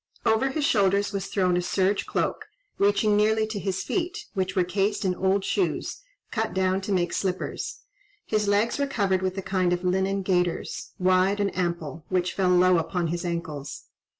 [0.25, 2.45] Over his shoulders was thrown a serge cloak,
[2.79, 7.13] reaching nearly to his feet, which were cased in old shoes, cut down to make
[7.13, 7.81] slippers;
[8.25, 12.49] his legs were covered with a kind of linen gaiters, wide and ample, which fell
[12.49, 13.83] low upon his ankles.